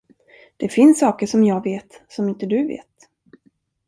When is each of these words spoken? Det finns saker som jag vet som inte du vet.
Det 0.57 0.69
finns 0.69 0.99
saker 0.99 1.27
som 1.27 1.43
jag 1.43 1.63
vet 1.63 2.01
som 2.07 2.29
inte 2.29 2.45
du 2.45 2.67
vet. 2.67 3.09